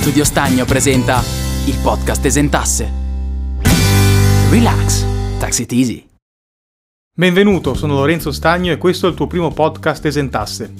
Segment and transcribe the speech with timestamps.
[0.00, 1.22] Studio Stagno presenta
[1.66, 2.90] il podcast Esentasse.
[4.48, 5.04] Relax,
[5.38, 6.06] tax it easy.
[7.14, 10.72] Benvenuto, sono Lorenzo Stagno e questo è il tuo primo podcast Esentasse.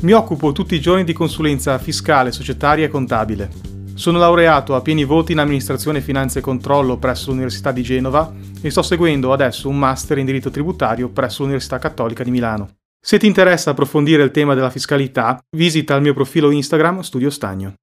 [0.00, 3.50] Mi occupo tutti i giorni di consulenza fiscale, societaria e contabile.
[3.92, 8.70] Sono laureato a pieni voti in amministrazione, finanza e controllo presso l'Università di Genova e
[8.70, 12.76] sto seguendo adesso un master in diritto tributario presso l'Università Cattolica di Milano.
[12.98, 17.74] Se ti interessa approfondire il tema della fiscalità, visita il mio profilo Instagram Studio Stagno.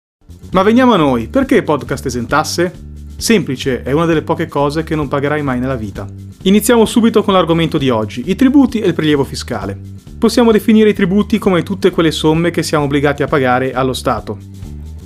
[0.52, 2.90] Ma veniamo a noi, perché podcast esentasse?
[3.16, 6.08] Semplice, è una delle poche cose che non pagherai mai nella vita.
[6.44, 9.80] Iniziamo subito con l'argomento di oggi, i tributi e il prelievo fiscale.
[10.18, 14.38] Possiamo definire i tributi come tutte quelle somme che siamo obbligati a pagare allo Stato.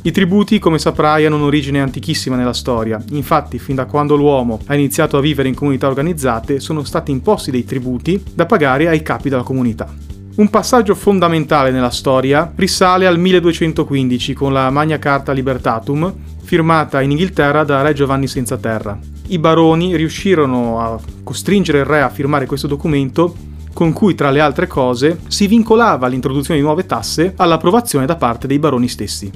[0.03, 3.03] I tributi, come saprai, hanno un'origine antichissima nella storia.
[3.09, 7.49] Infatti, fin da quando l'uomo ha iniziato a vivere in comunità organizzate, sono stati imposti
[7.49, 9.91] dei tributi da pagare ai capi della comunità.
[10.37, 16.13] Un passaggio fondamentale nella storia risale al 1215 con la Magna Carta Libertatum,
[16.43, 18.99] firmata in Inghilterra da Re Giovanni Senza Terra.
[19.27, 23.33] I baroni riuscirono a costringere il re a firmare questo documento
[23.73, 28.45] con cui, tra le altre cose, si vincolava l'introduzione di nuove tasse all'approvazione da parte
[28.45, 29.31] dei baroni stessi.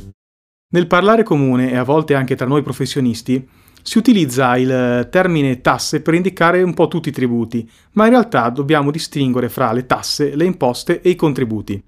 [0.72, 3.47] Nel parlare comune e a volte anche tra noi professionisti
[3.81, 8.49] si utilizza il termine tasse per indicare un po' tutti i tributi, ma in realtà
[8.49, 11.81] dobbiamo distinguere fra le tasse, le imposte e i contributi.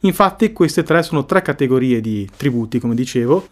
[0.00, 3.48] Infatti queste tre sono tre categorie di tributi, come dicevo,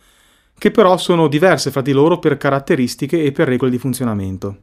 [0.58, 4.58] che però sono diverse fra di loro per caratteristiche e per regole di funzionamento.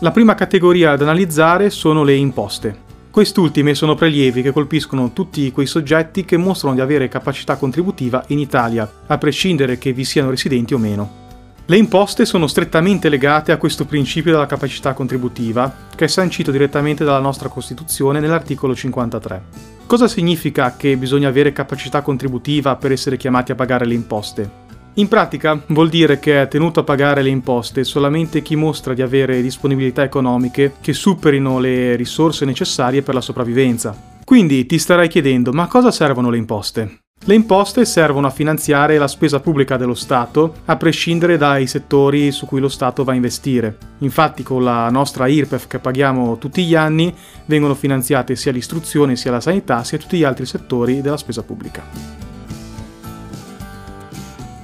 [0.00, 2.82] La prima categoria da analizzare sono le imposte.
[3.10, 8.38] Quest'ultime sono prelievi che colpiscono tutti quei soggetti che mostrano di avere capacità contributiva in
[8.38, 11.23] Italia, a prescindere che vi siano residenti o meno.
[11.66, 17.04] Le imposte sono strettamente legate a questo principio della capacità contributiva, che è sancito direttamente
[17.04, 19.42] dalla nostra Costituzione nell'articolo 53.
[19.86, 24.62] Cosa significa che bisogna avere capacità contributiva per essere chiamati a pagare le imposte?
[24.96, 29.00] In pratica vuol dire che è tenuto a pagare le imposte solamente chi mostra di
[29.00, 33.96] avere disponibilità economiche che superino le risorse necessarie per la sopravvivenza.
[34.22, 37.03] Quindi ti starai chiedendo ma cosa servono le imposte?
[37.26, 42.44] Le imposte servono a finanziare la spesa pubblica dello Stato, a prescindere dai settori su
[42.44, 43.78] cui lo Stato va a investire.
[44.00, 47.14] Infatti con la nostra IRPEF che paghiamo tutti gli anni
[47.46, 51.82] vengono finanziate sia l'istruzione, sia la sanità, sia tutti gli altri settori della spesa pubblica.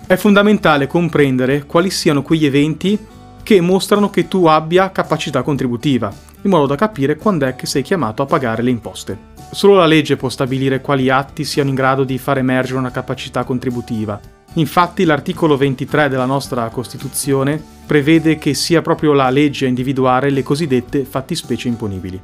[0.06, 2.98] È fondamentale comprendere quali siano quegli eventi
[3.42, 6.12] che mostrano che tu abbia capacità contributiva,
[6.42, 9.39] in modo da capire quando è che sei chiamato a pagare le imposte.
[9.52, 13.42] Solo la legge può stabilire quali atti siano in grado di far emergere una capacità
[13.42, 14.18] contributiva.
[14.54, 20.44] Infatti l'articolo 23 della nostra Costituzione prevede che sia proprio la legge a individuare le
[20.44, 22.20] cosiddette fattispecie imponibili.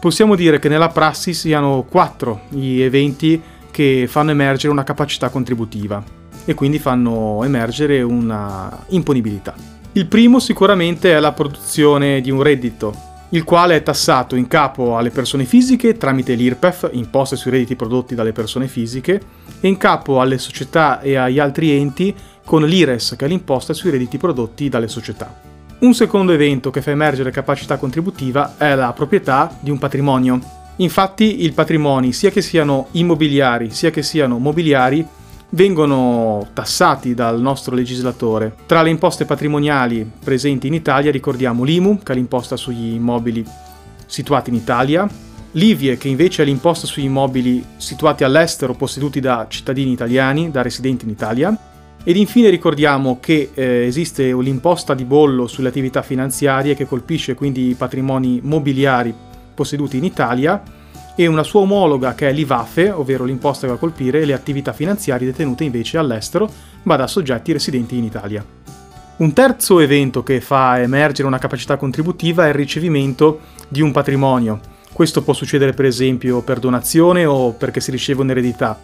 [0.00, 6.02] Possiamo dire che nella prassi siano quattro gli eventi che fanno emergere una capacità contributiva
[6.46, 9.54] e quindi fanno emergere una imponibilità.
[9.92, 14.96] Il primo sicuramente è la produzione di un reddito, il quale è tassato in capo
[14.96, 19.20] alle persone fisiche tramite l'IRPEF, imposte sui redditi prodotti dalle persone fisiche,
[19.60, 22.14] e in capo alle società e agli altri enti
[22.44, 25.48] con l'IRES, che è l'imposta sui redditi prodotti dalle società.
[25.80, 30.40] Un secondo evento che fa emergere capacità contributiva è la proprietà di un patrimonio.
[30.76, 35.06] Infatti i patrimoni, sia che siano immobiliari sia che siano mobiliari,
[35.50, 38.54] vengono tassati dal nostro legislatore.
[38.66, 43.44] Tra le imposte patrimoniali presenti in Italia ricordiamo l'IMU, che è l'imposta sugli immobili
[44.06, 45.08] situati in Italia,
[45.52, 51.04] l'IVIE, che invece è l'imposta sugli immobili situati all'estero posseduti da cittadini italiani, da residenti
[51.04, 51.56] in Italia,
[52.02, 57.68] ed infine ricordiamo che eh, esiste l'imposta di bollo sulle attività finanziarie che colpisce quindi
[57.68, 59.14] i patrimoni mobiliari
[59.54, 60.62] posseduti in Italia
[61.20, 64.72] e una sua omologa che è l'IVAFE, ovvero l'imposta che va a colpire le attività
[64.72, 66.50] finanziarie detenute invece all'estero,
[66.84, 68.42] ma da soggetti residenti in Italia.
[69.16, 74.60] Un terzo evento che fa emergere una capacità contributiva è il ricevimento di un patrimonio.
[74.94, 78.80] Questo può succedere per esempio per donazione o perché si riceve un'eredità.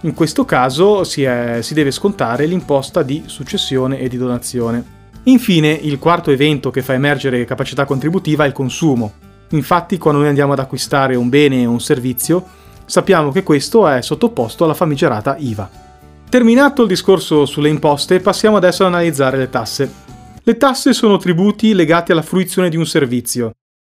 [0.00, 4.82] In questo caso si, è, si deve scontare l'imposta di successione e di donazione.
[5.24, 9.23] Infine, il quarto evento che fa emergere capacità contributiva è il consumo.
[9.50, 12.44] Infatti, quando noi andiamo ad acquistare un bene o un servizio,
[12.84, 15.70] sappiamo che questo è sottoposto alla famigerata IVA.
[16.28, 19.92] Terminato il discorso sulle imposte, passiamo adesso ad analizzare le tasse.
[20.42, 23.52] Le tasse sono tributi legati alla fruizione di un servizio.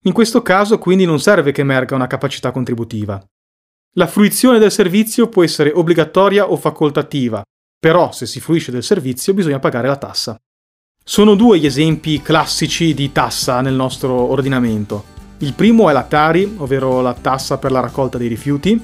[0.04, 3.20] In questo caso quindi non serve che emerga una capacità contributiva.
[3.94, 7.42] La fruizione del servizio può essere obbligatoria o facoltativa,
[7.78, 10.36] però se si fruisce del servizio bisogna pagare la tassa.
[11.02, 15.15] Sono due gli esempi classici di tassa nel nostro ordinamento.
[15.38, 18.82] Il primo è la TARI, ovvero la tassa per la raccolta dei rifiuti,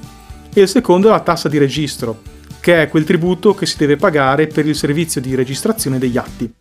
[0.52, 2.20] e il secondo è la tassa di registro,
[2.60, 6.52] che è quel tributo che si deve pagare per il servizio di registrazione degli atti.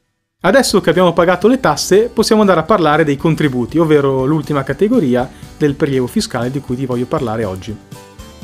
[0.43, 5.29] Adesso che abbiamo pagato le tasse, possiamo andare a parlare dei contributi, ovvero l'ultima categoria
[5.57, 7.75] del prelievo fiscale di cui ti voglio parlare oggi.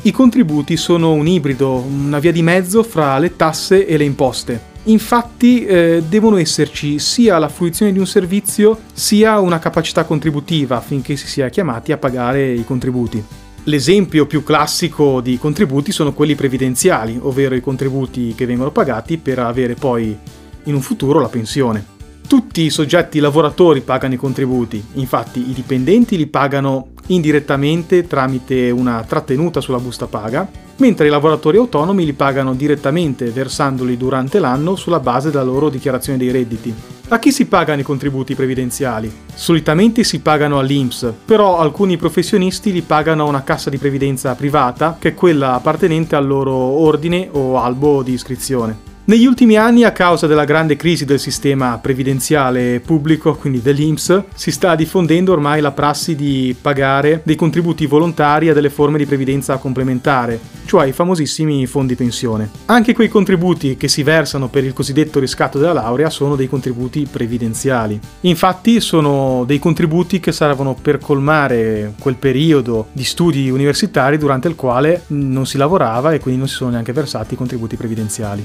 [0.02, 4.76] I contributi sono un ibrido, una via di mezzo fra le tasse e le imposte.
[4.88, 11.14] Infatti eh, devono esserci sia la fruizione di un servizio sia una capacità contributiva affinché
[11.16, 13.22] si sia chiamati a pagare i contributi.
[13.64, 19.40] L'esempio più classico di contributi sono quelli previdenziali, ovvero i contributi che vengono pagati per
[19.40, 20.16] avere poi
[20.64, 21.84] in un futuro la pensione.
[22.26, 29.04] Tutti i soggetti lavoratori pagano i contributi, infatti i dipendenti li pagano indirettamente tramite una
[29.06, 35.00] trattenuta sulla busta paga, mentre i lavoratori autonomi li pagano direttamente versandoli durante l'anno sulla
[35.00, 36.74] base della loro dichiarazione dei redditi.
[37.08, 39.10] A chi si pagano i contributi previdenziali?
[39.34, 44.96] Solitamente si pagano all'INPS, però alcuni professionisti li pagano a una cassa di previdenza privata,
[44.98, 48.87] che è quella appartenente al loro ordine o albo di iscrizione.
[49.08, 54.50] Negli ultimi anni, a causa della grande crisi del sistema previdenziale pubblico, quindi dell'INPS, si
[54.50, 59.56] sta diffondendo ormai la prassi di pagare dei contributi volontari a delle forme di previdenza
[59.56, 62.50] complementare, cioè i famosissimi fondi pensione.
[62.66, 67.08] Anche quei contributi che si versano per il cosiddetto riscatto della laurea sono dei contributi
[67.10, 67.98] previdenziali.
[68.20, 74.54] Infatti sono dei contributi che servono per colmare quel periodo di studi universitari durante il
[74.54, 78.44] quale non si lavorava e quindi non si sono neanche versati i contributi previdenziali.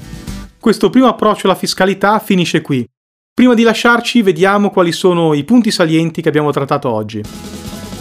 [0.63, 2.87] Questo primo approccio alla fiscalità finisce qui.
[3.33, 7.21] Prima di lasciarci vediamo quali sono i punti salienti che abbiamo trattato oggi.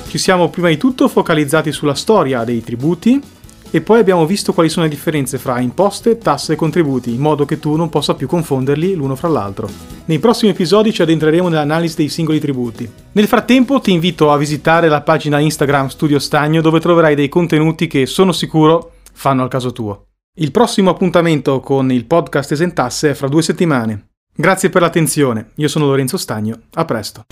[0.07, 3.21] Ci siamo prima di tutto focalizzati sulla storia dei tributi
[3.69, 7.45] e poi abbiamo visto quali sono le differenze fra imposte, tasse e contributi, in modo
[7.47, 9.69] che tu non possa più confonderli l'uno fra l'altro.
[10.05, 12.89] Nei prossimi episodi ci addentreremo nell'analisi dei singoli tributi.
[13.11, 17.89] Nel frattempo ti invito a visitare la pagina Instagram Studio Stagno dove troverai dei contenuti
[17.89, 20.05] che sono sicuro fanno al caso tuo.
[20.35, 24.13] Il prossimo appuntamento con il podcast Esentasse è fra due settimane.
[24.35, 27.27] Grazie per l'attenzione, io sono Lorenzo Stagno, a presto.